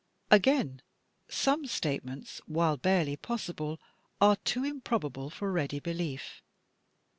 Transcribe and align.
Again, 0.31 0.81
some 1.29 1.67
statements, 1.67 2.41
while 2.47 2.75
barely 2.75 3.15
possible, 3.15 3.79
are 4.19 4.37
too 4.37 4.65
im 4.65 4.81
probable 4.81 5.29
for 5.29 5.51
ready 5.51 5.79
belief. 5.79 6.41